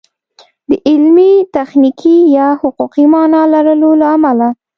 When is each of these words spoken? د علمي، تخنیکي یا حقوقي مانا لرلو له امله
د 0.69 0.71
علمي، 0.87 1.31
تخنیکي 1.55 2.17
یا 2.37 2.47
حقوقي 2.61 3.05
مانا 3.13 3.41
لرلو 3.53 3.91
له 4.01 4.07
امله 4.15 4.47